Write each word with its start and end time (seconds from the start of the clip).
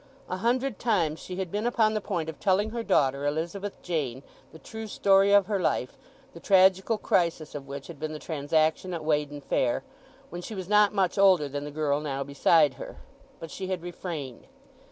A 0.27 0.37
hundred 0.37 0.79
times 0.79 1.19
she 1.19 1.35
had 1.35 1.51
been 1.51 1.67
upon 1.67 1.93
the 1.93 2.01
point 2.01 2.27
of 2.27 2.39
telling 2.39 2.71
her 2.71 2.81
daughter 2.81 3.23
Elizabeth 3.27 3.79
Jane 3.83 4.23
the 4.51 4.57
true 4.57 4.87
story 4.87 5.31
of 5.31 5.45
her 5.45 5.59
life, 5.59 5.95
the 6.33 6.39
tragical 6.39 6.97
crisis 6.97 7.53
of 7.53 7.67
which 7.67 7.85
had 7.85 7.99
been 7.99 8.11
the 8.11 8.17
transaction 8.17 8.95
at 8.95 9.05
Weydon 9.05 9.41
Fair, 9.41 9.83
when 10.31 10.41
she 10.41 10.55
was 10.55 10.67
not 10.67 10.91
much 10.91 11.19
older 11.19 11.47
than 11.47 11.65
the 11.65 11.69
girl 11.69 11.99
now 12.01 12.23
beside 12.23 12.73
her. 12.81 12.97
But 13.39 13.51
she 13.51 13.67
had 13.67 13.83
refrained. 13.83 14.47